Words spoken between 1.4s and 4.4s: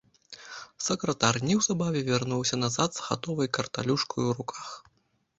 неўзабаве вярнуўся назад з гатоваю карталюшкаю ў